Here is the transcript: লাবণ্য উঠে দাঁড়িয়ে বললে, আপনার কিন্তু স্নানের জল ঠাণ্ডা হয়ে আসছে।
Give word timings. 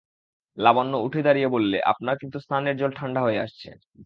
লাবণ্য 0.57 0.93
উঠে 0.97 1.21
দাঁড়িয়ে 1.23 1.47
বললে, 1.47 1.77
আপনার 1.91 2.15
কিন্তু 2.17 2.37
স্নানের 2.39 2.75
জল 2.77 2.91
ঠাণ্ডা 2.95 3.21
হয়ে 3.21 3.39
আসছে। 3.39 3.69